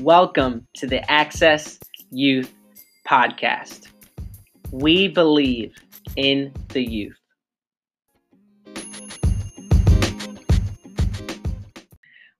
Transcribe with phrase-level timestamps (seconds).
[0.00, 1.78] Welcome to the Access
[2.10, 2.54] Youth
[3.06, 3.88] Podcast.
[4.70, 5.74] We believe
[6.16, 7.18] in the youth.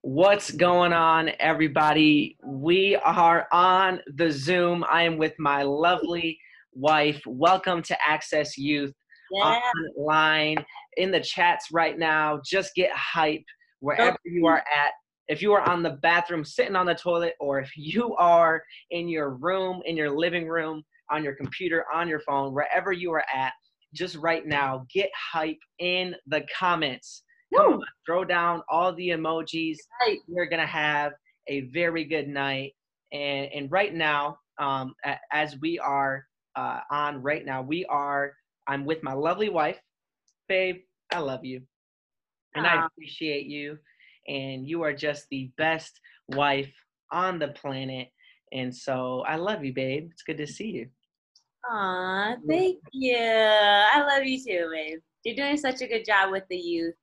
[0.01, 2.35] What's going on, everybody?
[2.43, 4.83] We are on the Zoom.
[4.89, 6.39] I am with my lovely
[6.73, 7.21] wife.
[7.27, 8.93] Welcome to Access Youth
[9.31, 9.59] Yeah.
[9.97, 10.65] online
[10.97, 12.41] in the chats right now.
[12.43, 13.45] Just get hype
[13.79, 14.93] wherever you are at.
[15.31, 19.07] If you are on the bathroom, sitting on the toilet, or if you are in
[19.07, 23.23] your room, in your living room, on your computer, on your phone, wherever you are
[23.33, 23.53] at,
[23.93, 27.23] just right now, get hype in the comments.
[27.55, 29.77] Come on, throw down all the emojis.
[30.05, 30.19] Right.
[30.27, 31.13] We're gonna have
[31.47, 32.73] a very good night.
[33.13, 36.25] And and right now, um, a- as we are
[36.57, 38.33] uh, on right now, we are.
[38.67, 39.79] I'm with my lovely wife,
[40.49, 40.81] babe.
[41.13, 41.61] I love you,
[42.55, 43.77] and I appreciate you.
[44.27, 46.71] And you are just the best wife
[47.11, 48.09] on the planet.
[48.53, 50.09] And so I love you, babe.
[50.11, 50.87] It's good to see you.
[51.69, 53.17] Aw, thank you.
[53.17, 54.99] I love you too, babe.
[55.23, 56.95] You're doing such a good job with the youth.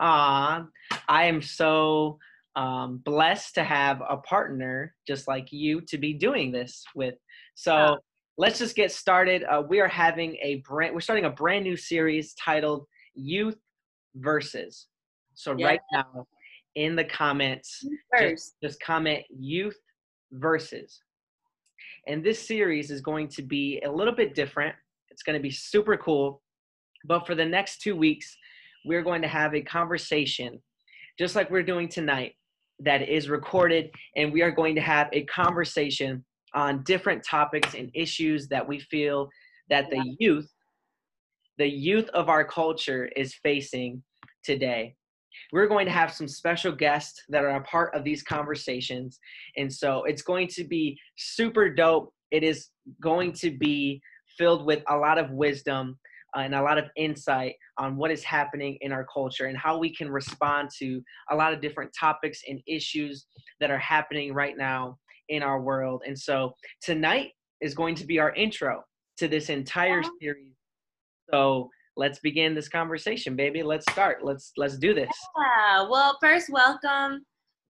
[0.00, 0.66] Aw,
[1.08, 2.18] I am so
[2.56, 7.14] um, blessed to have a partner just like you to be doing this with.
[7.54, 7.98] So
[8.36, 9.44] let's just get started.
[9.44, 10.94] Uh, we are having a brand.
[10.94, 13.58] We're starting a brand new series titled "Youth
[14.16, 14.86] Versus."
[15.34, 15.66] So Yeah.
[15.66, 16.26] right now,
[16.74, 17.84] in the comments,
[18.16, 18.56] First.
[18.62, 19.78] just comment "Youth
[20.32, 21.02] Versus,"
[22.06, 24.74] and this series is going to be a little bit different.
[25.10, 26.42] It's going to be super cool.
[27.04, 28.36] But for the next two weeks,
[28.84, 30.62] we're going to have a conversation,
[31.18, 32.34] just like we're doing tonight,
[32.80, 37.90] that is recorded, and we are going to have a conversation on different topics and
[37.94, 39.28] issues that we feel
[39.70, 40.50] that the youth,
[41.58, 44.02] the youth of our culture is facing
[44.42, 44.94] today.
[45.52, 49.18] We're going to have some special guests that are a part of these conversations.
[49.56, 52.12] And so it's going to be super dope.
[52.30, 52.68] It is
[53.00, 54.00] going to be
[54.36, 55.98] filled with a lot of wisdom
[56.36, 59.78] uh, and a lot of insight on what is happening in our culture and how
[59.78, 61.00] we can respond to
[61.30, 63.26] a lot of different topics and issues
[63.60, 64.98] that are happening right now
[65.28, 66.02] in our world.
[66.06, 68.82] And so tonight is going to be our intro
[69.18, 70.52] to this entire series.
[71.30, 73.62] So let's begin this conversation, baby.
[73.62, 74.24] Let's start.
[74.24, 75.10] Let's let's do this.
[75.38, 75.88] Yeah.
[75.88, 77.24] Well, first, welcome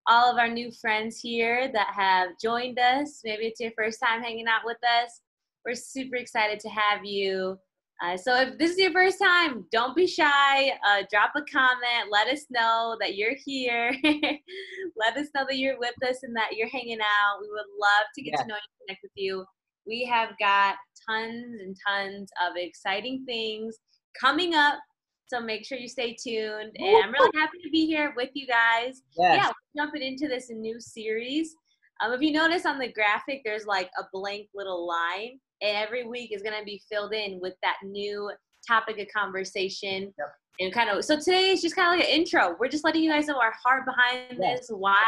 [0.07, 3.21] all of our new friends here that have joined us.
[3.25, 5.21] Maybe it's your first time hanging out with us.
[5.65, 7.57] We're super excited to have you.
[8.03, 10.71] Uh, so if this is your first time, don't be shy.
[10.87, 12.11] Uh, drop a comment.
[12.11, 13.95] Let us know that you're here.
[14.05, 17.39] Let us know that you're with us and that you're hanging out.
[17.41, 18.43] We would love to get Yes.
[18.43, 19.45] to know you, and connect with you.
[19.87, 20.75] We have got
[21.09, 23.79] tons and tons of exciting things
[24.19, 24.78] coming up.
[25.26, 26.72] So make sure you stay tuned.
[26.76, 29.36] And I'm really happy to be here with you guys Yes.
[29.42, 31.54] yeah, we're jumping into this new series.
[32.02, 36.06] Um, if you notice on the graphic, there's like a blank little line, and every
[36.06, 38.30] week is going to be filled in with that new
[38.66, 40.12] topic of conversation.
[40.19, 40.28] Yep.
[40.60, 42.56] And kind of, so today is just kind of like an intro.
[42.60, 44.60] We're just letting you guys know our heart behind Yes.
[44.60, 45.02] this, why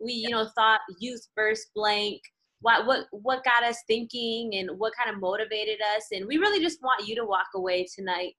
[0.00, 2.20] we, you know, thought youth first blank,
[2.60, 6.06] what what what got us thinking, and what kind of motivated us.
[6.12, 8.34] And we really just want you to walk away tonight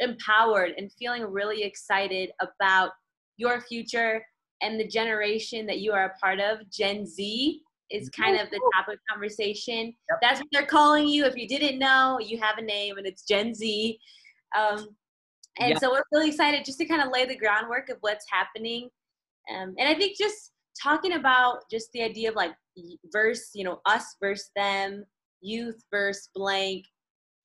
[0.00, 2.90] empowered and feeling really excited about
[3.36, 4.24] your future
[4.62, 8.60] and the generation that you are a part of, Gen Z, is kind of the
[8.74, 9.94] topic of conversation.
[10.10, 10.18] Yep.
[10.22, 11.24] That's what they're calling you.
[11.26, 13.98] If you didn't know, you have a name, and it's Gen Z.
[14.56, 14.96] Um,
[15.60, 15.78] and Yeah.
[15.78, 18.88] so we're really excited just to kind of lay the groundwork of what's happening.
[19.52, 22.52] Um, and I think just talking about just the idea of like
[23.12, 25.04] verse, you know, us versus them,
[25.40, 26.84] youth versus blank,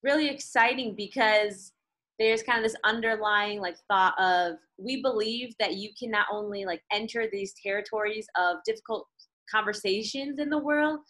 [0.02, 1.72] really exciting because
[2.18, 6.64] there's kind of this underlying like thought of we believe that you can not only
[6.66, 9.06] like enter these territories of difficult
[9.50, 11.00] conversations in the world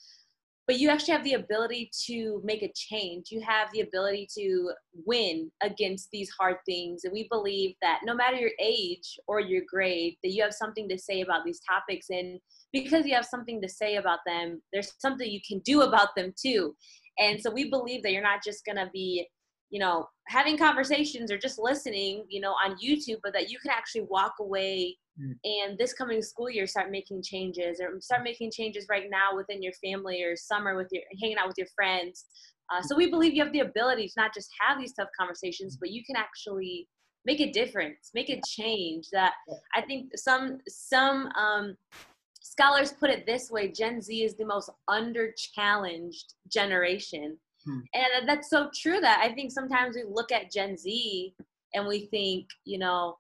[0.71, 3.33] but you actually have the ability to make a change.
[3.33, 4.71] You have the ability to
[5.05, 7.03] win against these hard things.
[7.03, 10.89] And we believe that no matter your age or your grade that you have something
[10.89, 12.07] to say about these topics.
[12.11, 12.39] And
[12.73, 16.33] because you have something to say about them there's something you can do about them
[16.41, 16.77] too.
[17.19, 19.27] And so we believe that you're not just going to be
[19.71, 23.71] you know, having conversations or just listening, you know, on YouTube, but that you can
[23.71, 24.97] actually walk away.
[25.45, 29.63] And this coming school year start making changes or start making changes right now within
[29.63, 32.27] your family or summer with your hanging out with your friends.
[32.73, 35.77] Uh, so we believe you have the ability to not just have these tough conversations,
[35.77, 36.89] but you can actually
[37.25, 39.09] make a difference, make a change.
[39.13, 39.33] That
[39.75, 41.77] I think some some um,
[42.41, 47.37] scholars put it this way: Gen Z is the most under challenged generation.
[47.65, 47.81] Hmm.
[47.93, 51.35] And that's so true that I think sometimes we look at Gen Z
[51.75, 53.19] and we think, you know,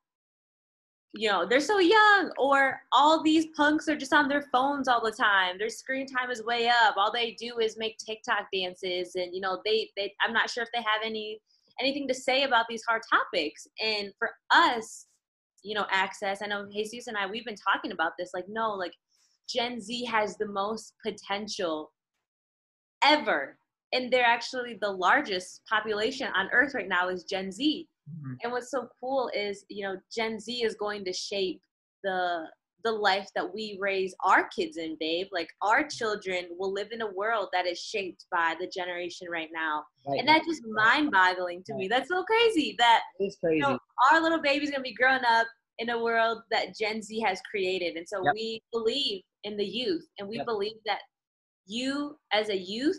[1.13, 5.05] you know they're so young or all these punks are just on their phones all
[5.05, 5.59] the time.
[5.59, 6.95] Their screen time is way up.
[6.97, 10.63] All they do is make tiktok dances and you know they they i'm not sure
[10.63, 11.41] if they have any
[11.81, 13.67] anything to say about these hard topics.
[13.85, 15.07] And for us
[15.63, 18.71] you know access i know jesus and i we've been talking about this like no
[18.71, 18.95] like
[19.47, 21.91] gen z has the most potential
[23.03, 23.57] ever.
[23.93, 28.35] And they're actually the largest population on earth right now is gen z Mm-hmm.
[28.43, 31.61] And what's so cool is, you know, Gen Z is going to shape
[32.03, 32.47] the
[32.83, 35.27] the life that we raise our kids in, babe.
[35.33, 39.51] Like our children will live in a world that is shaped by the generation right
[39.53, 39.85] now.
[40.07, 40.19] Right.
[40.19, 41.81] And that's just mind boggling to right.
[41.81, 41.89] me.
[41.89, 43.57] That's so crazy that it's crazy.
[43.57, 43.79] You know,
[44.11, 45.47] our little baby's gonna be growing up
[45.79, 47.97] in a world that Gen Z has created.
[47.97, 48.35] And so yep.
[48.35, 50.47] we believe in the youth and we yep.
[50.47, 51.01] believe that
[51.67, 52.99] you as a youth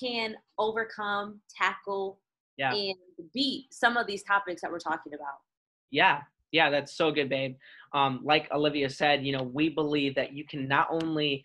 [0.00, 2.18] can overcome, tackle,
[2.56, 2.72] yeah.
[2.72, 2.94] and
[3.34, 5.38] beat some of these topics that we're talking about.
[5.90, 6.20] Yeah,
[6.52, 7.56] yeah, that's so good, babe.
[7.94, 11.44] Um, like Olivia said, you know, we believe that you can not only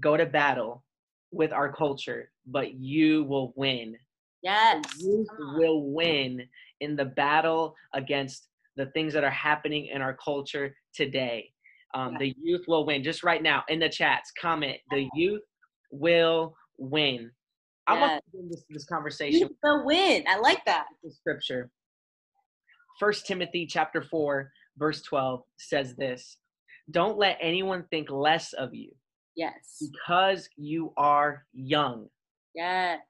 [0.00, 0.84] go to battle
[1.32, 3.96] with our culture, but you will win.
[4.42, 4.84] Yes.
[4.98, 5.26] You
[5.56, 6.46] will win
[6.80, 11.50] in the battle against the things that are happening in our culture today.
[11.94, 12.18] Um, yeah.
[12.18, 13.02] The youth will win.
[13.02, 15.42] Just right now in the chats, comment, the youth
[15.90, 17.30] will win.
[17.86, 19.48] I want to begin this, this conversation.
[19.62, 20.24] The win.
[20.28, 20.86] I like that.
[21.02, 21.70] The scripture.
[22.98, 26.36] First Timothy chapter 4, verse 12 says this.
[26.90, 28.92] Don't let anyone think less of you.
[29.36, 29.82] Yes.
[29.92, 32.08] Because you are young.
[32.54, 33.00] Yes.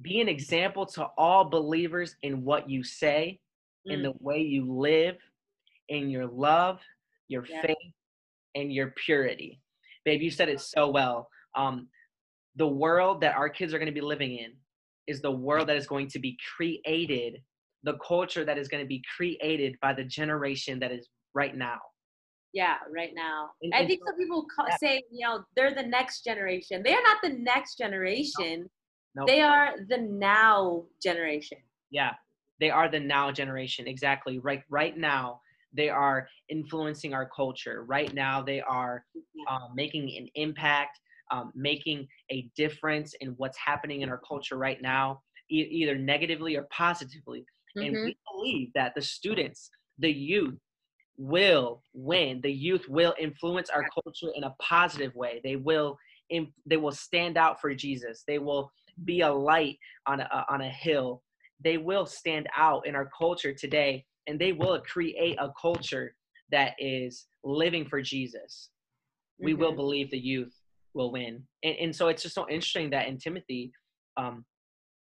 [0.00, 3.40] Be an example to all believers in what you say,
[3.88, 3.94] mm.
[3.94, 5.16] in the way you live,
[5.88, 6.80] in your love,
[7.28, 7.76] your faith,
[8.54, 9.60] and your purity.
[10.04, 11.28] Babe, you said it so well.
[11.54, 11.88] Um,
[12.56, 14.52] the world that our kids are going to be living in
[15.06, 17.40] is the world that is going to be created,
[17.84, 21.78] the culture that is going to be created by the generation that is right now.
[22.52, 23.50] Yeah, right now.
[23.60, 26.82] And, I think some people call, say, you know, they're the next generation.
[26.82, 28.60] They are not the next generation.
[28.60, 28.66] No.
[29.16, 29.28] Nope.
[29.28, 31.58] They are the now generation.
[31.90, 32.12] Yeah,
[32.60, 33.86] they are the now generation.
[33.86, 34.38] Exactly.
[34.38, 35.40] Right, right now,
[35.72, 37.84] they are influencing our culture.
[37.84, 39.04] Right now, they are
[39.50, 40.98] um, making an impact
[41.30, 45.20] um, making a difference in what's happening in our culture right now,
[45.50, 47.40] e- either negatively or positively.
[47.76, 47.82] Mm-hmm.
[47.82, 48.36] And we mm-hmm.
[48.36, 50.58] believe that the students, the youth,
[51.18, 52.40] will win.
[52.42, 55.40] The youth will influence our culture in a positive way.
[55.42, 55.98] They will
[56.66, 58.24] they will stand out for Jesus.
[58.26, 58.70] They will
[59.04, 61.22] be a light on a, on a hill.
[61.62, 66.14] They will stand out in our culture today, and they will create a culture
[66.50, 68.70] that is living for Jesus.
[69.38, 69.60] We mm-hmm.
[69.60, 70.52] will believe the youth
[70.96, 71.42] will win.
[71.62, 73.70] And, and so it's just so interesting that in Timothy,
[74.16, 74.44] um,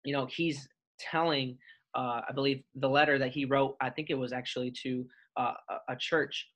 [0.05, 0.67] you know, he's
[0.99, 1.57] telling,
[1.95, 5.05] uh, I believe, the letter that he wrote, I think it was actually to
[5.37, 6.47] uh, a, a church.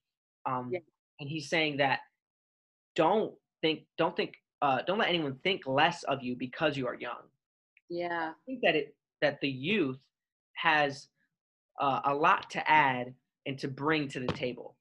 [0.45, 0.79] Um, yeah.
[1.19, 1.99] And he's saying that
[2.95, 6.95] don't think, don't think, uh, don't let anyone think less of you because you are
[6.95, 7.23] young.
[7.89, 8.31] Yeah.
[8.31, 9.99] I think that it, that the youth
[10.55, 11.07] has
[11.81, 13.13] uh, a lot to add
[13.45, 14.75] and to bring to the table.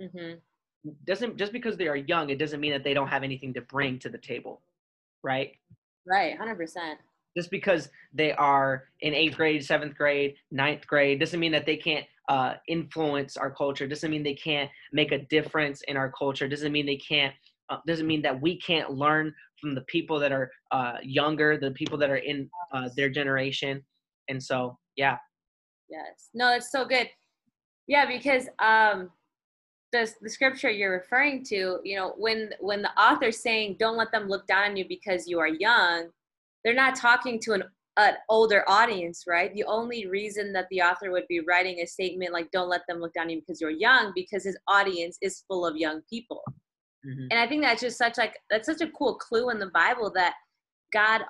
[0.00, 0.38] Mm-hmm
[1.06, 3.60] doesn't just because they are young, it doesn't mean that they don't have anything to
[3.60, 4.62] bring to the table,
[5.22, 5.52] right?
[6.06, 6.98] Right, hundred percent.
[7.36, 11.76] Just because they are in eighth grade, seventh grade, ninth grade, doesn't mean that they
[11.76, 13.86] can't uh, influence our culture.
[13.86, 16.48] Doesn't mean they can't make a difference in our culture.
[16.48, 17.34] Doesn't mean they can't.
[17.68, 21.70] Uh, doesn't mean that we can't learn from the people that are uh, younger, the
[21.72, 23.84] people that are in uh, their generation.
[24.28, 25.18] And so, yeah.
[25.88, 26.30] Yes.
[26.34, 27.08] No, it's so good.
[27.86, 29.10] Yeah, because um,
[29.92, 34.12] the, the scripture you're referring to you know when when the author's saying don't let
[34.12, 36.08] them look down on you because you are young
[36.64, 37.64] they're not talking to an,
[37.96, 39.52] an older audience right?
[39.54, 43.00] The only reason that the author would be writing a statement like don't let them
[43.00, 46.42] look down on you because you're young because his audience is full of young people.
[47.06, 47.28] Mm-hmm.
[47.30, 50.12] and i think that's just such like that's such a cool clue in the bible
[50.14, 50.34] that
[50.92, 51.22] god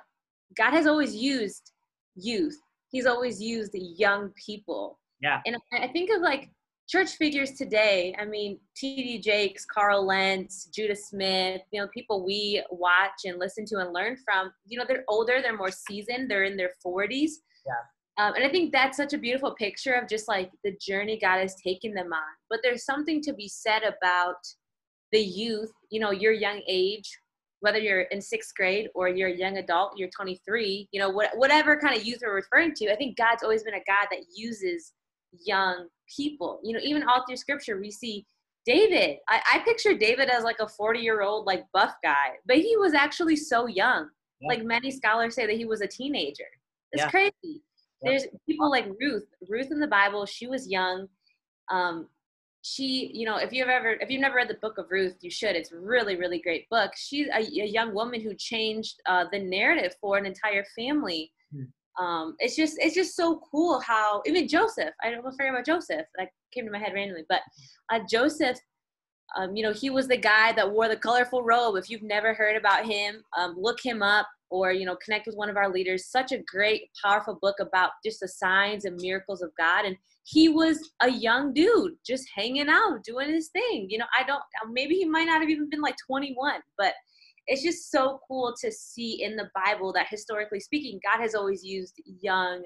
[0.57, 1.71] god has always used
[2.15, 2.57] youth.
[2.89, 4.99] He's always used young people.
[5.21, 5.39] Yeah.
[5.45, 6.49] And i think of like
[6.91, 9.19] church figures today, I mean, T.D.
[9.19, 14.17] Jakes, Carl Lentz, Judah Smith, you know, people we watch and listen to and learn
[14.25, 17.31] from, you know, they're older, they're more seasoned, they're in their 40s.
[17.65, 18.25] Yeah.
[18.25, 21.39] Um, and I think that's such a beautiful picture of just like the journey God
[21.39, 22.19] has taken them on.
[22.49, 24.35] But there's something to be said about
[25.13, 27.09] the youth, you know, your young age,
[27.61, 31.29] whether you're in sixth grade or you're a young adult, you're 23, you know, what,
[31.35, 34.25] whatever kind of youth we're referring to, I think God's always been a God that
[34.35, 34.91] uses
[35.31, 36.59] young people.
[36.63, 38.25] You know, even all through scripture, we see
[38.65, 39.17] David.
[39.27, 42.75] I, I picture David as like a 40 year old, like buff guy, but he
[42.77, 44.09] was actually so young.
[44.39, 44.49] Yeah.
[44.49, 46.45] Like many scholars say that he was a teenager.
[46.91, 47.09] It's yeah.
[47.09, 47.31] crazy.
[47.43, 47.59] Yeah.
[48.03, 49.27] There's people like Ruth.
[49.47, 51.07] Ruth in the Bible, she was young.
[51.69, 52.07] um,
[52.63, 55.31] she, you know, if you've ever, if you've never read the Book of Ruth, you
[55.31, 55.55] should.
[55.55, 56.91] It's really, really great book.
[56.95, 61.31] She's a, a young woman who changed uh, the narrative for an entire family.
[61.99, 64.93] Um, it's just, it's just so cool how even Joseph.
[65.03, 66.05] I don't forget about Joseph.
[66.17, 67.41] That came to my head randomly, but
[67.91, 68.57] uh, Joseph.
[69.37, 71.77] Um, you know, he was the guy that wore the colorful robe.
[71.77, 75.35] If you've never heard about him, um, look him up or you know connect with
[75.35, 79.41] one of our leaders such a great powerful book about just the signs and miracles
[79.41, 83.97] of god and he was a young dude just hanging out doing his thing you
[83.97, 86.93] know i don't maybe he might not have even been like 21 but
[87.47, 91.63] it's just so cool to see in the bible that historically speaking god has always
[91.63, 92.63] used young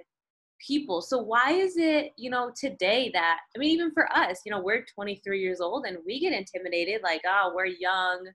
[0.66, 4.52] people so why is it you know today that i mean even for us you
[4.52, 8.26] know we're 23 years old and we get intimidated like oh we're young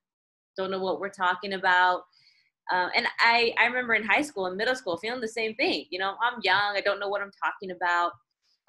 [0.56, 2.02] don't know what we're talking about
[2.70, 5.86] uh, and I, I remember in high school and middle school feeling the same thing.
[5.90, 8.12] You know, I'm young, I don't know what I'm talking about.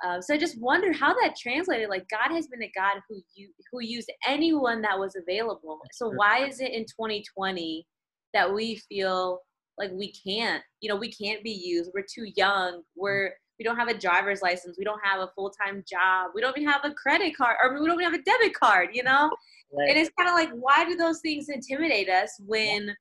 [0.04, 1.90] Uh, so I just wonder how that translated.
[1.90, 5.80] Like God has been a God who you who used anyone that was available.
[5.92, 7.86] So why is it in 2020
[8.34, 9.40] that we feel
[9.78, 10.64] like we can't?
[10.82, 11.92] You know, we can't be used.
[11.94, 12.82] We're too young.
[12.96, 14.76] We're we don't have a driver's license.
[14.80, 16.32] We don't have a full time job.
[16.34, 18.90] We don't even have a credit card, or we don't even have a debit card.
[18.94, 19.30] You know,
[19.72, 19.90] right.
[19.90, 22.96] and it's kind of like why do those things intimidate us when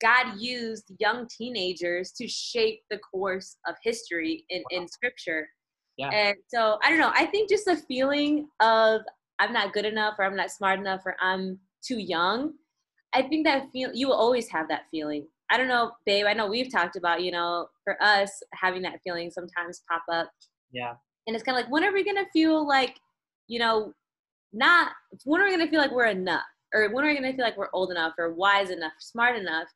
[0.00, 5.48] God used young teenagers to shape the course of history in, in scripture.
[5.96, 6.10] Yeah.
[6.10, 7.12] And so I don't know.
[7.14, 9.02] I think just a feeling of
[9.38, 12.54] I'm not good enough or I'm not smart enough or I'm too young.
[13.14, 15.26] I think that feel you will always have that feeling.
[15.50, 16.26] I don't know, babe.
[16.26, 20.30] I know we've talked about, you know, for us having that feeling sometimes pop up.
[20.72, 20.94] Yeah.
[21.26, 22.96] And it's kind of like, when are we gonna feel like,
[23.46, 23.92] you know,
[24.52, 24.92] not
[25.24, 26.42] when are we gonna feel like we're enough?
[26.72, 29.68] Or when are we gonna feel like we're old enough or wise enough, smart enough?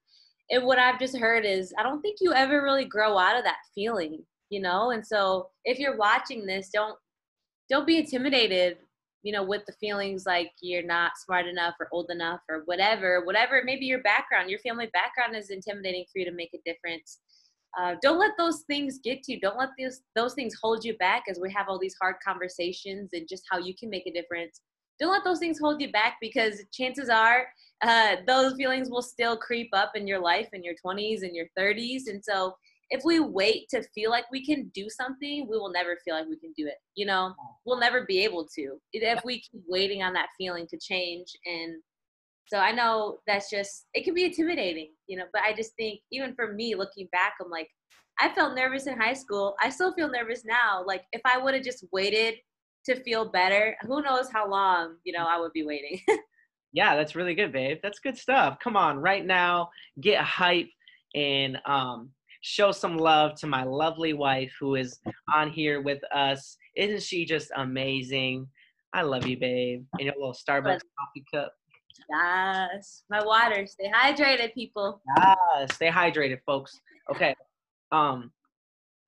[0.50, 3.44] and what I've just heard is I don't think you ever really grow out of
[3.44, 4.90] that feeling, you know?
[4.90, 6.96] And so if you're watching this, don't
[7.70, 8.78] don't be intimidated,
[9.22, 13.24] you know, with the feelings like you're not smart enough or old enough or whatever,
[13.24, 17.18] whatever maybe your background, your family background is intimidating for you to make a difference.
[17.78, 19.40] Uh, don't let those things get to you.
[19.40, 23.10] Don't let those those things hold you back as we have all these hard conversations
[23.12, 24.62] and just how you can make a difference.
[24.98, 27.46] Don't let those things hold you back because chances are
[27.82, 31.46] uh, those feelings will still creep up in your life in your 20s and your
[31.56, 32.08] 30s.
[32.08, 32.56] And so
[32.90, 36.26] if we wait to feel like we can do something, we will never feel like
[36.28, 36.76] we can do it.
[36.94, 40.78] You know, we'll never be able to if we keep waiting on that feeling to
[40.78, 41.26] change.
[41.44, 41.82] And
[42.46, 46.00] so I know that's just, it can be intimidating, you know, but I just think
[46.10, 47.68] even for me looking back, I'm like,
[48.20, 49.54] I felt nervous in high school.
[49.60, 50.82] I still feel nervous now.
[50.84, 52.36] Like if I would have just waited
[52.86, 56.00] to feel better, who knows how long, you know, I would be waiting.
[56.72, 57.78] Yeah, that's really good, babe.
[57.82, 58.58] That's good stuff.
[58.62, 60.68] Come on, right now, get hype
[61.14, 62.10] and um,
[62.48, 65.00] show some love to my lovely wife who is
[65.34, 66.56] on here with us.
[66.76, 68.46] Isn't she just amazing?
[68.94, 69.84] I love you, babe.
[69.98, 71.52] In your little Starbucks coffee cup.
[72.10, 73.66] Yes, my water.
[73.66, 75.02] Stay hydrated, people.
[75.18, 76.80] Yeah, stay hydrated, folks.
[77.10, 77.34] Okay.
[77.92, 78.32] Um,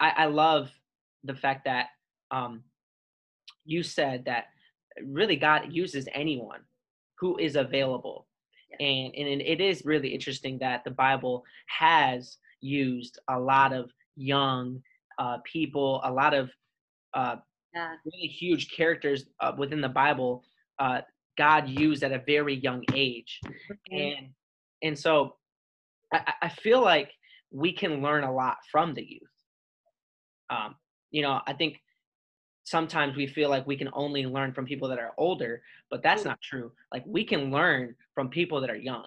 [0.01, 0.71] I, I love
[1.25, 1.87] the fact that
[2.31, 2.63] um,
[3.65, 4.45] you said that
[5.03, 6.61] really God uses anyone
[7.19, 8.27] who is available.
[8.79, 14.83] And, and it is really interesting that the Bible has used a lot of young
[15.19, 16.51] uh, people, a lot of
[17.15, 17.37] uh,
[17.75, 17.95] yeah.
[18.05, 20.45] really huge characters uh, within the Bible.
[20.79, 21.01] Uh,
[21.37, 23.97] God used at a very young age, mm-hmm.
[23.97, 24.29] and
[24.83, 25.37] and so
[26.13, 27.11] I, I, feel like
[27.51, 29.23] we can learn a lot from the youth.
[30.49, 30.75] Um,
[31.11, 31.81] you know, I think
[32.65, 36.25] sometimes we feel like we can only learn from people that are older, but that's
[36.25, 36.73] not true.
[36.93, 39.07] Like we can learn from people that are young.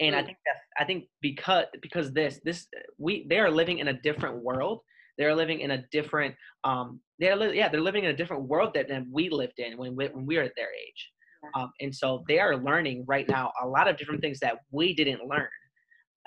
[0.00, 2.66] And I think that I think because because this this
[2.98, 4.80] we they are living in a different world.
[5.18, 8.70] They're living in a different um they're li- yeah they're living in a different world
[8.74, 11.10] that than we lived in when we, when we were at their age.
[11.54, 14.94] Um, and so they are learning right now a lot of different things that we
[14.94, 15.48] didn't learn.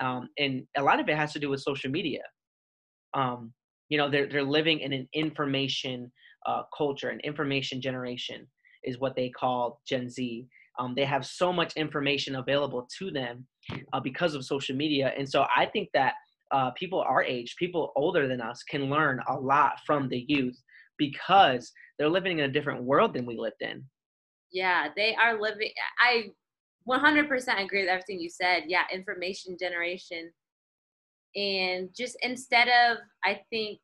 [0.00, 2.22] Um, and a lot of it has to do with social media.
[3.14, 3.52] Um,
[3.88, 6.10] you know, they're they're living in an information
[6.46, 8.46] uh, culture and information generation
[8.84, 10.46] is what they call Gen Z.
[10.78, 13.46] Um, they have so much information available to them
[13.92, 15.12] uh, because of social media.
[15.16, 16.14] And so I think that
[16.50, 20.60] uh, people our age, people older than us, can learn a lot from the youth
[20.98, 23.84] because they're living in a different world than we lived in.
[24.52, 25.70] Yeah, they are living.
[26.00, 26.30] I
[26.88, 28.64] 100% agree with everything you said.
[28.68, 30.30] Yeah, information generation.
[31.34, 33.80] And just instead of, I think,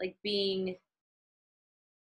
[0.00, 0.76] like being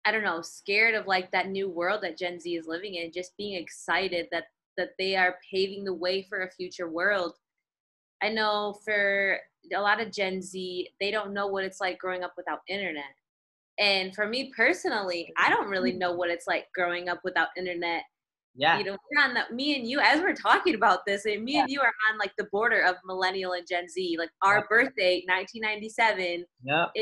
[0.04, 3.12] I don't know, scared of like that new world that Gen Z is living in,
[3.12, 4.44] just being excited that
[4.80, 7.34] that they are paving the way for a future world.
[8.22, 9.38] I know for
[9.74, 13.04] a lot of Gen Z, they don't know what it's like growing up without internet.
[13.78, 18.02] And for me personally, I don't really know what it's like growing up without internet.
[18.54, 18.78] Yeah.
[18.78, 21.54] You know, we're on the, me and you, as we're talking about this, and me
[21.54, 21.60] Yeah.
[21.62, 24.16] and you are on like the border of millennial and Gen Z.
[24.18, 24.62] Like our Yeah.
[24.68, 26.92] birthday, 1997, Yep.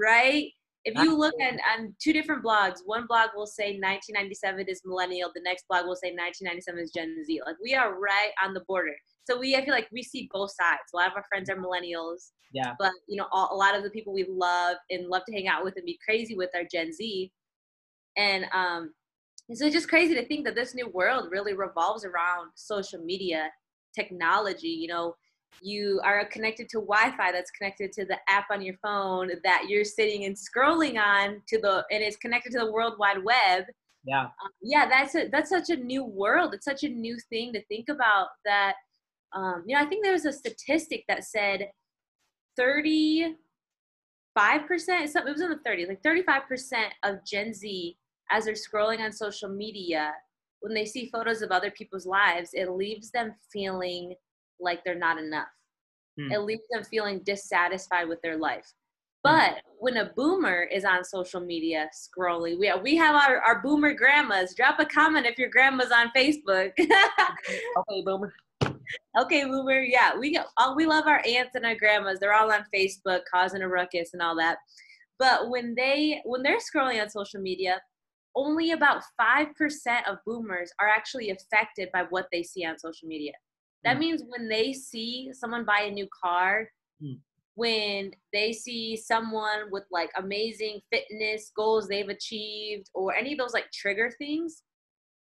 [0.00, 0.50] right?
[0.86, 5.32] If you look at on two different blogs, one blog will say 1997 is millennial,
[5.34, 7.40] the next blog will say 1997 is Gen Z.
[7.44, 8.94] Like we are right on the border.
[9.24, 10.82] So we, I feel like we see both sides.
[10.94, 12.74] A lot of our friends are millennials, Yeah.
[12.78, 15.48] but you know, all, a lot of the people we love and love to hang
[15.48, 17.32] out with and be crazy with are Gen Z.
[18.16, 18.94] And um,
[19.48, 23.00] and so it's just crazy to think that this new world really revolves around social
[23.00, 23.50] media,
[23.92, 24.68] technology.
[24.68, 25.16] You know,
[25.62, 29.84] you are connected to Wi-Fi that's connected to the app on your phone that you're
[29.84, 33.64] sitting and scrolling on to the, and it's connected to the World Wide Web.
[34.04, 34.24] Yeah.
[34.24, 36.54] Um, yeah, that's a, that's such a new world.
[36.54, 38.28] It's such a new thing to think about.
[38.44, 38.74] That
[39.34, 41.70] um, you know, I think there was a statistic that said
[42.56, 45.10] 35 percent.
[45.10, 47.96] something It was in the 30s, like 35 percent of Gen Z,
[48.30, 50.12] as they're scrolling on social media,
[50.60, 54.14] when they see photos of other people's lives, it leaves them feeling
[54.60, 55.48] like they're not enough.
[56.18, 56.32] Hmm.
[56.32, 58.72] It leaves them feeling dissatisfied with their life.
[59.26, 63.92] But when a boomer is on social media scrolling, we, we have our, our boomer
[63.92, 64.54] grandmas.
[64.54, 66.70] Drop a comment if your grandma's on Facebook.
[67.78, 68.32] Okay, boomer.
[69.18, 69.80] okay, boomer.
[69.80, 72.18] Yeah, we uh, we love our aunts and our grandmas.
[72.18, 74.58] They're all on Facebook causing a ruckus and all that.
[75.18, 77.80] But when they when they're scrolling on social media,
[78.34, 83.08] only about five percent of boomers are actually affected by what they see on social
[83.08, 83.32] media.
[83.84, 84.00] That Mm.
[84.00, 87.20] means when they see someone buy a new car, Mm.
[87.54, 93.54] when they see someone with like amazing fitness goals they've achieved, or any of those
[93.54, 94.62] like trigger things,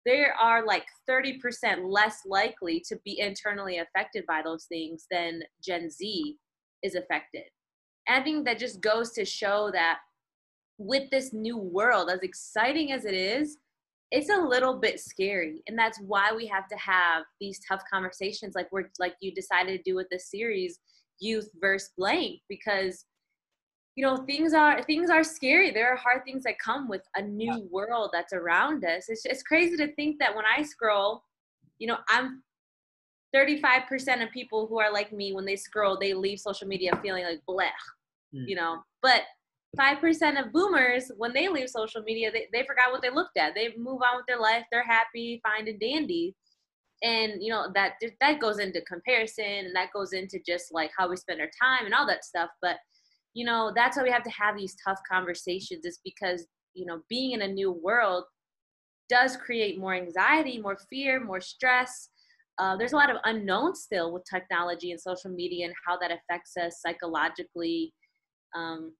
[0.05, 5.89] they are like 30% less likely to be internally affected by those things than Gen
[5.89, 6.37] Z
[6.81, 7.49] is affected.
[8.07, 9.99] And I think that just goes to show that
[10.77, 13.57] with this new world, as exciting as it is,
[14.13, 15.63] it's a little bit scary.
[15.67, 19.75] And that's why we have to have these tough conversations like we're like you decided
[19.75, 20.79] to do with this series,
[21.19, 23.05] youth versus blank, because
[23.95, 27.21] you know things are things are scary there are hard things that come with a
[27.21, 31.21] new world that's around us it's, it's crazy to think that when i scroll
[31.77, 32.41] you know i'm
[33.35, 37.23] 35% of people who are like me when they scroll they leave social media feeling
[37.23, 37.69] like blech
[38.33, 38.47] Mm.
[38.47, 39.21] you know but
[39.79, 43.55] 5% of boomers when they leave social media they, they forgot what they looked at.
[43.55, 44.63] They move on with their life.
[44.71, 46.35] They're happy fine and dandy.
[47.01, 51.09] And you know that that goes into comparison and that goes into just like how
[51.09, 52.49] we spend our time and all that stuff.
[52.61, 52.77] But
[53.33, 57.01] you know that's why we have to have these tough conversations is because you know
[57.09, 58.25] being in a new world
[59.09, 62.09] does create more anxiety more fear more stress.
[62.59, 66.11] Uh, there's a lot of unknown still with technology and social media and how that
[66.11, 67.91] affects us psychologically.
[68.55, 68.93] Um,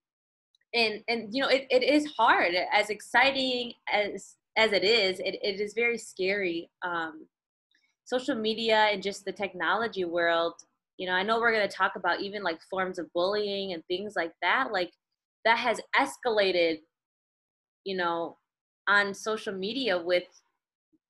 [0.74, 5.36] and and you know it, it is hard as exciting as as it is it,
[5.42, 7.28] it is very scary um,
[8.06, 10.56] social media and just the technology world.
[10.98, 13.84] You know i know we're going to talk about even like forms of bullying and
[13.88, 14.92] things like that like
[15.44, 16.80] that has escalated
[17.84, 18.38] you know
[18.88, 20.24] on social media with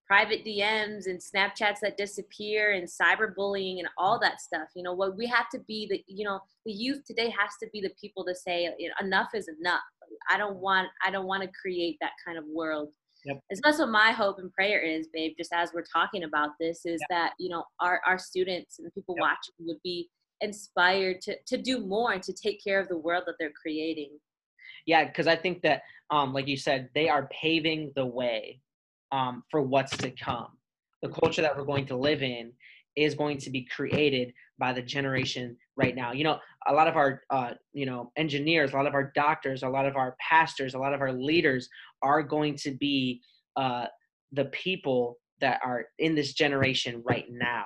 [0.08, 5.18] private dms and snapchats that disappear and cyberbullying and all that stuff you know what
[5.18, 8.26] we have to be the you know the youth today has to be the people
[8.26, 8.70] to say
[9.02, 9.82] enough is enough
[10.30, 12.90] i don't want i don't want to create that kind of world
[13.26, 13.40] Yep.
[13.50, 16.86] and that's what my hope and prayer is babe just as we're talking about this
[16.86, 19.22] is that you know our our students and people Yep.
[19.22, 20.10] watching would be
[20.42, 24.10] inspired to to do more and to take care of the world that they're creating
[24.86, 28.60] Yeah, because I think that, um, like you said, they are paving the way
[29.14, 30.48] um, for what's to come.
[31.02, 32.52] The culture that we're going to live in
[32.96, 36.12] is going to be created by the generation right now.
[36.12, 39.64] You know, a lot of our, uh, you know, engineers, a lot of our doctors,
[39.64, 41.70] a lot of our pastors, a lot of our leaders
[42.02, 43.22] are going to be
[43.56, 43.86] uh,
[44.32, 47.66] the people that are in this generation right now.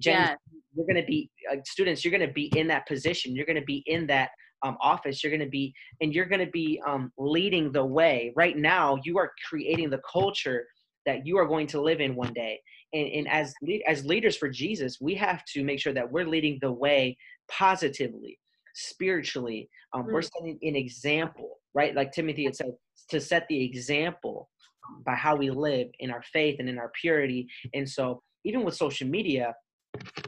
[0.00, 0.34] Gen yeah
[0.74, 3.58] you're going to be uh, students you're going to be in that position you're going
[3.58, 4.30] to be in that
[4.62, 8.32] um, office you're going to be and you're going to be um, leading the way
[8.36, 10.66] right now you are creating the culture
[11.06, 12.60] that you are going to live in one day.
[12.92, 16.26] And, and as lead, as leaders for jesus we have to make sure that we're
[16.26, 17.16] leading the way
[17.50, 18.38] positively
[18.74, 19.68] spiritually.
[19.94, 20.30] Um, we're Mm.
[20.34, 21.94] setting an example right?
[21.94, 22.72] Like timothy had said
[23.10, 24.48] to set the example
[24.88, 27.46] um, by how we live in our faith and in our purity.
[27.74, 29.54] And so even with social media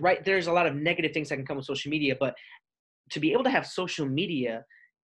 [0.01, 2.35] right there's a lot of negative things that can come with social media but
[3.11, 4.63] to be able to have social media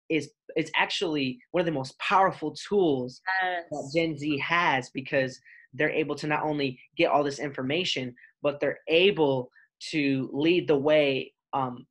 [0.08, 3.92] is is actually one of the most powerful tools that yes.
[3.94, 5.38] gen z has because
[5.72, 10.76] they're able to not only get all this information but they're able to lead the
[10.76, 11.86] way um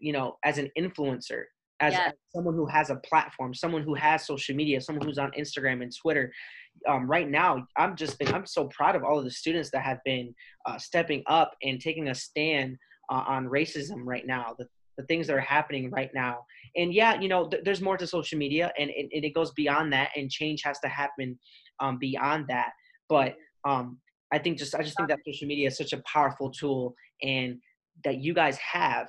[0.00, 1.44] you know as an influencer
[1.80, 2.08] as, Yeah.
[2.08, 5.82] as someone who has a platform, someone who has social media, someone who's on Instagram
[5.82, 6.32] and Twitter.
[6.88, 9.82] Um, right now, I'm just been, I'm so proud of all of the students that
[9.82, 10.34] have been
[10.66, 12.76] uh, stepping up and taking a stand
[13.10, 14.54] uh, on racism right now.
[14.58, 14.66] The,
[14.98, 16.44] the things that are happening right now,
[16.76, 19.52] and yeah, you know, th- there's more to social media, and, and, and it goes
[19.52, 21.38] beyond that, and change has to happen
[21.80, 22.70] um, beyond that.
[23.08, 23.98] But um,
[24.34, 27.58] I think just I just think that social media is such a powerful tool, and
[28.04, 29.06] that you guys have,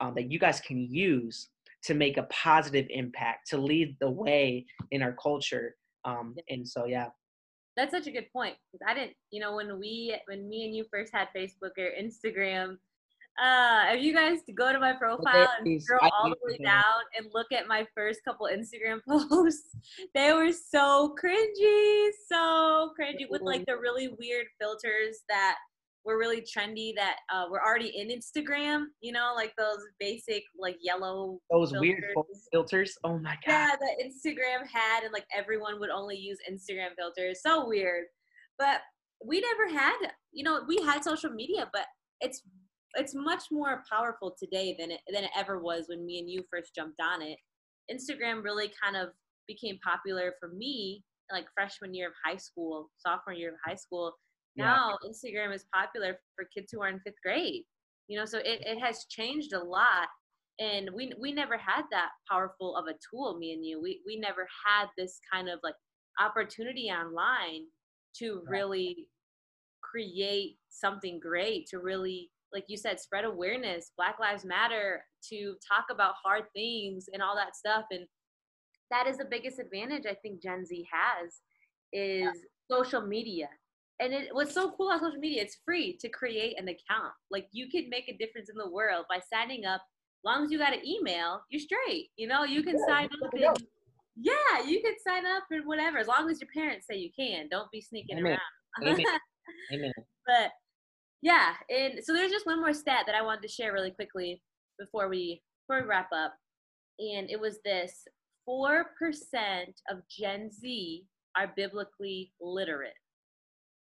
[0.00, 1.48] um, that you guys can use
[1.84, 5.74] to make a positive impact, to lead the way in our culture.
[6.04, 7.08] Um, and so, yeah,
[7.76, 10.84] That's such a good point I didn't, you know, when we, when me and you
[10.92, 12.76] first had Facebook or Instagram,
[13.42, 16.82] uh, if you guys go to my profile and scroll all the way down
[17.16, 19.76] and look at my first couple Instagram posts,
[20.14, 25.56] they were so cringy, so cringy with like the really weird filters that
[26.04, 28.86] were really trendy that uh, were already in Instagram.
[29.00, 32.48] You know, like those basic like yellow those weird filters.
[32.52, 32.94] filters.
[33.04, 33.52] Oh my god.
[33.52, 37.40] Yeah, that Instagram had, and like everyone would only use Instagram filters.
[37.44, 38.06] So weird.
[38.58, 38.80] But
[39.24, 39.96] we never had,
[40.32, 41.86] you know, we had social media, but
[42.20, 42.42] it's
[42.94, 46.42] it's much more powerful today than it than it ever was when me and you
[46.52, 47.38] first jumped on it.
[47.92, 49.10] Instagram really kind of
[49.46, 54.12] became popular for me like freshman year of high school, sophomore year of high school.
[54.56, 54.64] Yeah.
[54.64, 57.64] Now Instagram is popular for kids who are in fifth grade.
[58.08, 60.08] You know, so it, it has changed a lot
[60.58, 64.18] and we we never had that powerful of a tool me and you we we
[64.18, 65.74] never had this kind of like
[66.20, 67.66] opportunity online
[68.16, 69.06] to really
[69.82, 75.86] create something great to really like you said spread awareness black lives matter to talk
[75.90, 78.06] about hard things and all that stuff and
[78.90, 81.40] that is the biggest advantage i think gen z has
[81.92, 83.48] is social media
[84.00, 87.48] and it what's so cool on social media it's free to create an account like
[87.52, 90.58] you can make a difference in the world by signing up as long as you
[90.58, 93.48] got an email you're straight you know you can Yeah, sign up good to go.
[93.50, 93.66] and
[94.16, 97.48] yeah you can sign up and whatever as long as your parents say you can
[97.48, 98.32] don't be sneaking Amen.
[98.32, 99.06] around Amen.
[99.72, 99.92] Amen.
[100.26, 100.50] but
[101.22, 104.40] yeah and so there's just one more stat that i wanted to share really quickly
[104.78, 106.34] before we before we wrap up
[106.98, 108.04] and it was this
[108.48, 108.84] 4%
[109.90, 111.04] of gen z
[111.36, 112.94] are biblically literate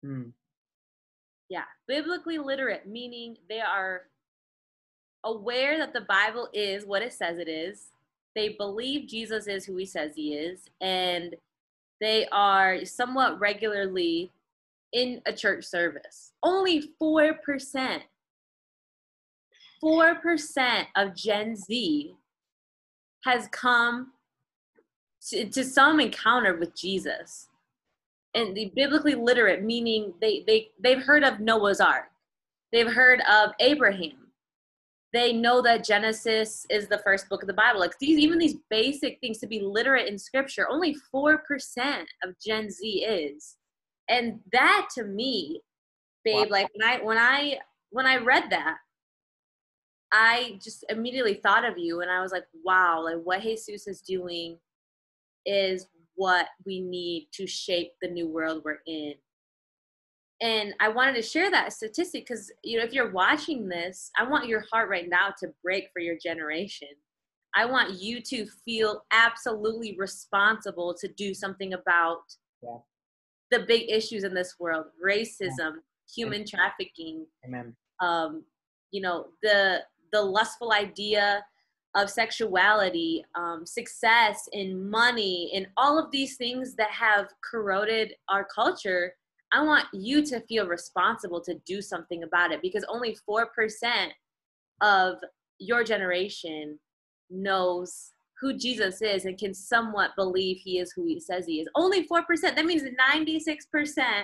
[0.03, 0.29] Hmm.
[1.49, 4.03] yeah biblically literate meaning they are
[5.23, 7.87] aware that the bible is what it says it is
[8.35, 11.35] they believe jesus is who he says he is and
[12.01, 14.31] they are somewhat regularly
[14.93, 18.01] in a church service only 4%
[19.83, 22.15] 4% of gen z
[23.25, 24.13] has come
[25.29, 27.47] to, to some encounter with jesus
[28.35, 32.09] and the biblically literate meaning they they they've heard of Noah's ark.
[32.71, 34.27] They've heard of Abraham.
[35.13, 37.79] They know that Genesis is the first book of the Bible.
[37.79, 41.37] Like these even these basic things to be literate in scripture, only 4%
[42.23, 43.55] of Gen Z is.
[44.07, 45.61] And that to me,
[46.23, 46.57] babe, Wow.
[46.57, 48.77] like when I when I when I read that,
[50.11, 54.01] I just immediately thought of you and I was like, wow, like what Jesus is
[54.01, 54.57] doing
[55.45, 59.15] is what we need to shape the new world we're in.
[60.41, 64.23] And I wanted to share that statistic because you know if you're watching this, I
[64.23, 66.89] want your heart right now to break for your generation.
[67.55, 72.23] I want you to feel absolutely responsible to do something about
[72.61, 72.77] Yeah.
[73.51, 75.75] The big issues in this world: racism,
[76.13, 77.75] human trafficking, Amen.
[78.01, 78.43] um,
[78.91, 79.79] you know the
[80.11, 81.43] the lustful idea
[81.95, 88.45] of sexuality um, success and money and all of these things that have corroded our
[88.53, 89.13] culture
[89.51, 93.45] i want you to feel responsible to do something about it because only 4%
[94.81, 95.15] of
[95.59, 96.79] your generation
[97.29, 101.67] knows who jesus is and can somewhat believe he is who he says he is
[101.75, 104.23] only 4% that means 96%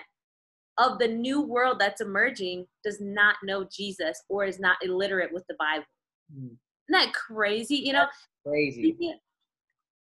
[0.77, 5.43] of the new world that's emerging does not know Jesus or is not illiterate with
[5.47, 5.85] the Bible.
[6.33, 6.45] Hmm.
[6.45, 6.57] Isn't
[6.89, 7.75] that crazy?
[7.75, 8.05] You know,
[8.45, 8.95] Crazy.
[8.99, 9.19] we-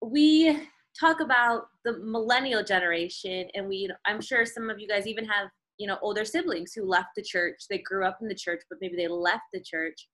[0.01, 0.69] we
[0.99, 5.49] talk about the millennial generation, and we, I'm sure some of you guys even have,
[5.79, 7.57] you know, older siblings who left the church.
[7.69, 10.09] They grew up in the church, but maybe they left the church.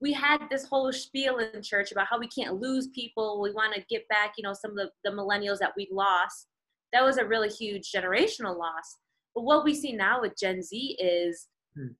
[0.00, 3.40] We had this whole spiel in church about how we can't lose people.
[3.40, 6.48] We want to get back, you know, some of the, the millennials that we lost.
[6.92, 8.98] That was a really huge generational loss.
[9.34, 11.92] But what we see now with Gen Z is Hmm.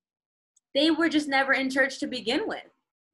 [0.74, 2.64] they were just never in church to begin with.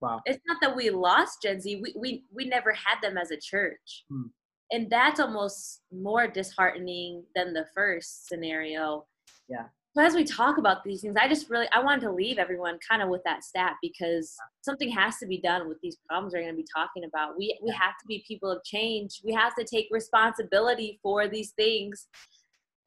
[0.01, 0.21] Wow.
[0.27, 3.37] It's not that we lost Gen Z, we, we, we never had them as a
[3.37, 4.05] church.
[4.09, 4.29] Hmm.
[4.71, 9.07] And that's almost more disheartening than the first scenario.
[9.49, 9.67] Yeah.
[9.95, 12.79] So as we talk about these things, I just really I wanted to leave everyone
[12.89, 16.41] kind of with that stat because something has to be done with these problems we're
[16.41, 17.37] going to be talking about.
[17.37, 19.21] We we have to be people of change.
[19.23, 22.07] We have to take responsibility for these things,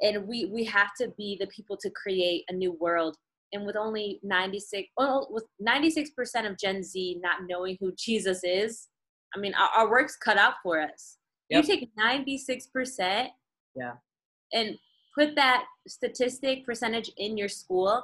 [0.01, 3.15] and we we have to be the people to create a new world.
[3.53, 8.39] And with only 96, well, with 96 percent of Gen Z not knowing who Jesus
[8.43, 8.87] is,
[9.35, 11.17] I mean, our, our work's cut out for us.
[11.51, 11.63] Yep.
[11.63, 13.29] You take 96 percent,
[13.75, 13.93] yeah,
[14.51, 14.75] and
[15.17, 18.03] put that statistic percentage in your school,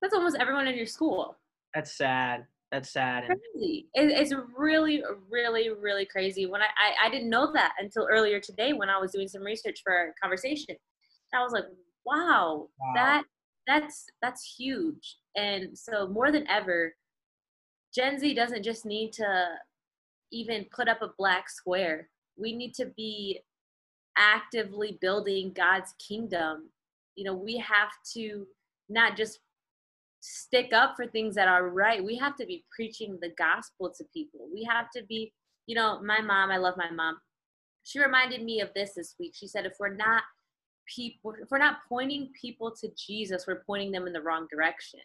[0.00, 1.36] that's almost everyone in your school.
[1.74, 2.46] That's sad.
[2.70, 3.24] That's sad.
[3.26, 3.88] Crazy.
[3.94, 6.46] It's really, really, really crazy.
[6.46, 9.42] When I, I, I didn't know that until earlier today when I was doing some
[9.42, 10.76] research for a conversation.
[11.34, 11.64] I was like,
[12.04, 12.92] wow, wow.
[12.94, 13.22] that
[13.66, 15.16] that's that's huge.
[15.36, 16.94] And so more than ever,
[17.94, 19.46] Gen Z doesn't just need to
[20.32, 22.08] even put up a black square.
[22.36, 23.40] We need to be
[24.16, 26.70] actively building God's kingdom.
[27.16, 28.46] You know, we have to
[28.88, 29.40] not just
[30.20, 32.04] stick up for things that are right.
[32.04, 34.48] We have to be preaching the gospel to people.
[34.52, 35.32] We have to be,
[35.66, 37.18] you know, my mom, I love my mom.
[37.84, 39.34] She reminded me of this this week.
[39.34, 40.22] She said, if we're not
[40.86, 45.00] people, if we're not pointing people to Jesus, we're pointing them in the wrong direction.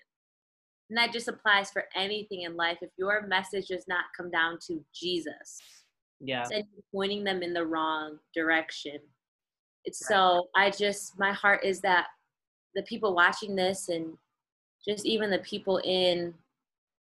[0.90, 2.78] And that just applies for anything in life.
[2.82, 5.60] If your message does not come down to Jesus,
[6.20, 6.46] yeah.
[6.52, 8.98] and pointing them in the wrong direction.
[9.86, 10.16] It's right.
[10.16, 12.08] so i just my heart is that
[12.76, 14.18] the people watching this and
[14.86, 16.34] just even the people in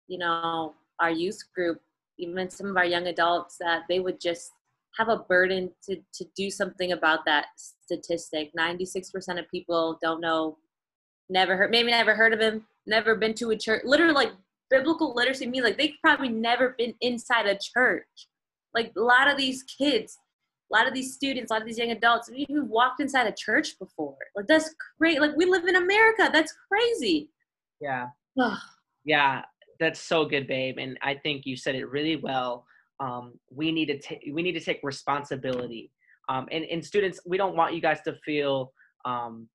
[0.08, 1.82] you know our youth group
[2.18, 4.52] even some of our young adults that they would just
[4.98, 8.52] have a burden to, to do something about that statistic.
[8.58, 10.58] 96% of people don't know
[11.30, 14.34] never heard maybe never heard of him never been to a church literally like
[14.70, 18.28] biblical literacy means like they've probably never been inside a church
[18.74, 20.18] like a lot of these kids,
[20.72, 23.28] a lot of these students, a lot of these young adults, we even walked inside
[23.28, 24.18] a church before.
[24.36, 25.20] Like that's great.
[25.20, 26.30] Like we live in America.
[26.32, 27.30] That's crazy.
[27.80, 28.08] Yeah.
[29.06, 29.42] yeah,
[29.80, 30.78] that's so good, babe.
[30.78, 32.66] And I think you said it really well.
[33.00, 35.92] Um, we need to take we need to take responsibility.
[36.30, 38.72] Um, and, and students, we don't want you guys to feel
[39.06, 39.50] um,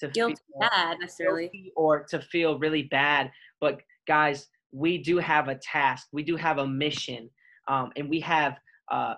[0.00, 3.30] to guilty feel bad necessarily or to feel really bad.
[3.60, 6.08] But guys, we do have a task.
[6.12, 7.30] We do have a mission
[7.70, 8.58] um, and we have
[8.90, 9.14] uh,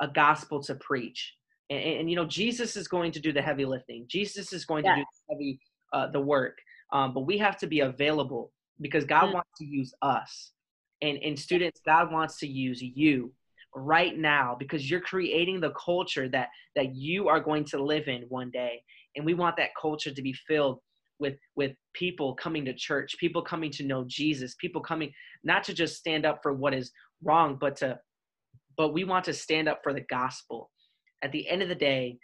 [0.00, 1.34] a gospel to preach.
[1.68, 4.06] And, and, you know, Jesus is going to do the heavy lifting.
[4.08, 5.60] Jesus is going to do the heavy
[5.92, 6.56] uh, the work.
[6.92, 9.34] Um, but we have to be available because God mm-hmm.
[9.34, 10.52] wants to use us.
[11.02, 13.32] And and students, God wants to use you
[13.74, 18.22] right now because you're creating the culture that that you are going to live in
[18.28, 18.82] one day.
[19.14, 20.80] And we want that culture to be filled
[21.20, 25.12] with with people coming to church people coming to know jesus people coming
[25.44, 26.90] not to just stand up for what is
[27.22, 27.98] wrong but to
[28.76, 30.70] but we want to stand up for the gospel.
[31.22, 32.18] At the end of the day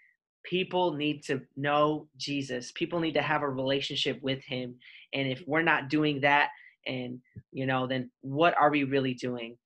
[0.44, 2.72] people need to know jesus.
[2.74, 4.74] People need to have a relationship with him.
[5.12, 6.50] And if we're not doing that
[6.86, 7.18] and
[7.52, 9.56] you know then what are we really doing?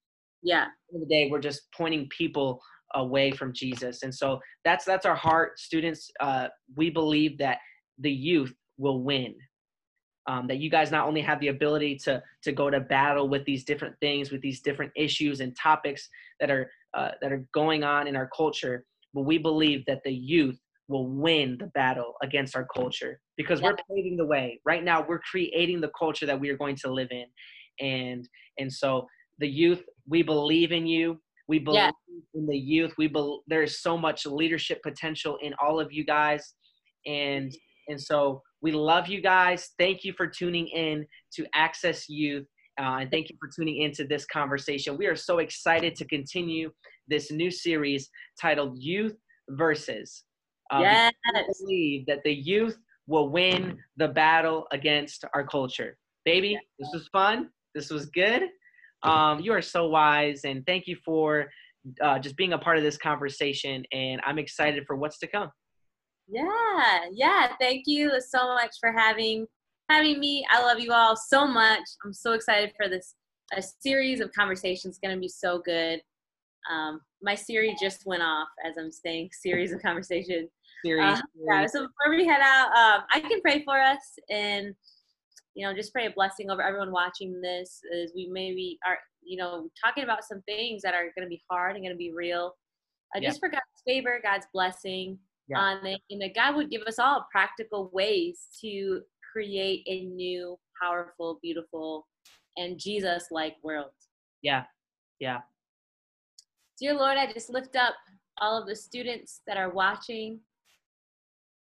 [0.43, 0.67] Yeah.
[0.93, 2.61] In the day we're just pointing people
[2.95, 4.03] away from jesus.
[4.03, 5.59] And so that's that's our heart.
[5.59, 7.59] Students uh, we believe that
[7.99, 9.35] the youth will win
[10.31, 13.45] um, that you guys not only have the ability to to go to battle with
[13.45, 17.83] these different things with these different issues and topics that are uh, that are going
[17.85, 20.59] on in our culture but we believe that the youth
[20.91, 24.61] will win the battle against our culture because we're paving the way.
[24.65, 27.27] Right now we're creating the culture that we are going to live in.
[27.81, 29.07] And and so
[29.39, 31.21] the youth we believe in you.
[31.49, 31.91] We believe yeah.
[32.35, 32.93] in the youth.
[32.99, 36.55] We believe there's so much leadership potential in all of you guys.
[37.07, 37.53] And
[37.89, 39.71] and so we love you guys.
[39.79, 42.47] Thank you for tuning in to Access Youth.
[42.81, 44.97] Uh, and thank you for tuning into this conversation.
[44.97, 46.71] We are so excited to continue
[47.09, 48.09] this new series
[48.41, 49.17] titled Youth
[49.51, 50.25] Versus.
[50.71, 51.13] Um, yes.
[51.35, 55.97] We believe that the youth will win the battle against our culture.
[56.25, 56.63] Baby, yes.
[56.79, 57.49] this was fun.
[57.75, 58.43] This was good.
[59.03, 61.49] Um, you are so wise, and thank you for
[62.03, 63.83] uh, just being a part of this conversation.
[63.93, 65.51] And I'm excited for what's to come.
[66.31, 67.53] Yeah, yeah.
[67.61, 69.47] Thank you so much for having
[69.89, 70.47] having me.
[70.51, 71.83] I love you all so much.
[72.05, 73.15] I'm so excited for this
[73.53, 74.99] a series of conversations.
[75.03, 76.01] Going to be so good.
[76.71, 80.49] Um, my Siri just went off as I'm saying series of conversation.
[80.85, 81.19] Series.
[81.19, 81.67] Uh, yeah.
[81.67, 83.99] So before we head out, um, I can pray for us
[84.31, 84.75] and
[85.55, 89.37] you know just pray a blessing over everyone watching this as we maybe are you
[89.37, 92.13] know talking about some things that are going to be hard and going to be
[92.13, 92.55] real.
[93.17, 93.31] Uh, yep.
[93.31, 95.19] Just for God's favor, God's blessing
[95.51, 95.59] yeah.
[95.59, 100.57] um, and, and that God would give us all practical ways to create a new,
[100.81, 102.07] powerful, beautiful,
[102.57, 103.91] and Jesus like world.
[104.43, 104.65] Yeah,
[105.19, 105.41] yeah.
[106.79, 107.95] Dear Lord, I just lift up
[108.39, 110.41] all of the students that are watching.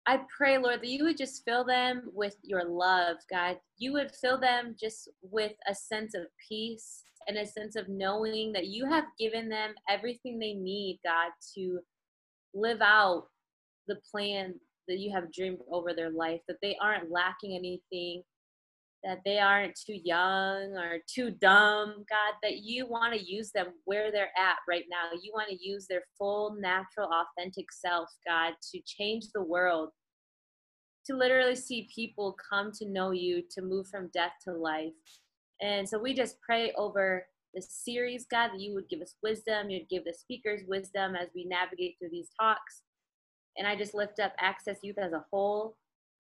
[0.08, 3.58] I pray, Lord, that you would just fill them with your love, God.
[3.78, 8.54] You would fill them just with a sense of peace and a sense of knowing
[8.54, 11.80] that you have given them everything they need, God, to
[12.54, 13.28] live out
[13.89, 14.54] the plan
[14.88, 18.23] that you have dreamed over their life, that they aren't lacking anything,
[19.04, 23.67] that they aren't too young or too dumb, God, that you want to use them
[23.86, 25.17] where they're at right now.
[25.21, 29.89] You want to use their full, natural, authentic self, God, to change the world,
[31.06, 34.93] to literally see people come to know you, to move from death to life.
[35.62, 39.69] And so we just pray over this series, God, that you would give us wisdom,
[39.69, 42.84] you'd give the speakers wisdom as we navigate through these talks.
[43.60, 45.76] And I just lift up Access Youth as a whole.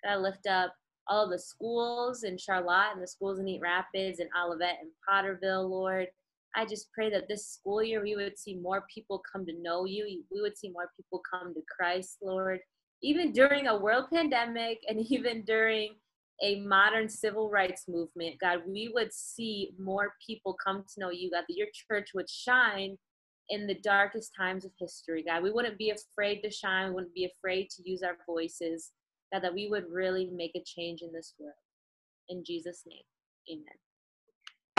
[0.07, 0.73] I lift up
[1.07, 5.67] all the schools in Charlotte and the schools in Eaton Rapids and Olivet and Potterville,
[5.69, 6.07] Lord.
[6.55, 9.85] I just pray that this school year we would see more people come to know
[9.85, 10.23] you.
[10.31, 12.59] We would see more people come to Christ, Lord.
[13.01, 15.95] Even during a world pandemic and even during
[16.41, 21.31] a modern civil rights movement, God, we would see more people come to know you,
[21.31, 22.97] God, that your church would shine
[23.49, 25.43] in the darkest times of history, God.
[25.43, 28.91] We wouldn't be afraid to shine, we wouldn't be afraid to use our voices.
[29.33, 31.53] God, that we would really make a change in this world.
[32.29, 33.03] In Jesus' name,
[33.51, 33.65] amen.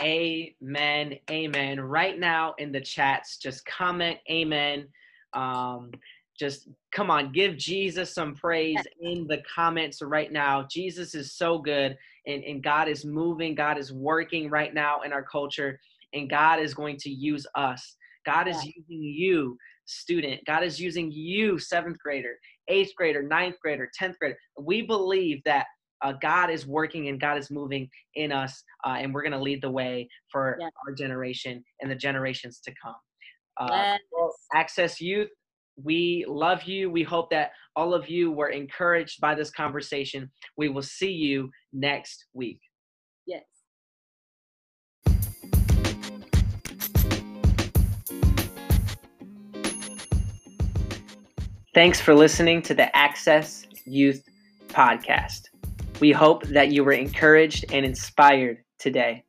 [0.00, 1.18] Amen.
[1.30, 1.80] Amen.
[1.80, 4.86] Right now in the chats, just comment amen.
[5.34, 5.90] Um,
[6.38, 10.66] just come on, give Jesus some praise in the comments right now.
[10.70, 15.12] Jesus is so good and, and God is moving, God is working right now in
[15.12, 15.78] our culture,
[16.14, 17.96] and God is going to use us.
[18.26, 19.56] God is using you,
[19.86, 20.40] student.
[20.46, 22.36] God is using you, seventh grader
[22.70, 24.38] eighth grader, ninth grader, 10th grader.
[24.58, 25.66] We believe that
[26.02, 29.38] uh, God is working and God is moving in us, uh, and we're going to
[29.38, 30.70] lead the way for yes.
[30.86, 32.94] our generation and the generations to come.
[33.58, 34.32] Uh, yes.
[34.54, 35.28] Access Youth,
[35.76, 36.90] we love you.
[36.90, 40.30] We hope that all of you were encouraged by this conversation.
[40.56, 42.60] We will see you next week.
[51.72, 54.28] Thanks for listening to the Access Youth
[54.66, 55.50] Podcast.
[56.00, 59.22] We hope that you were encouraged and inspired today.